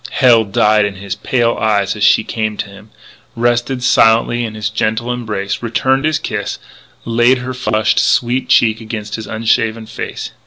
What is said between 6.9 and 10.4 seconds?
laid her flushed, sweet cheek against his unshaven face.